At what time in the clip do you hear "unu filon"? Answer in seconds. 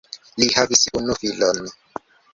1.01-1.61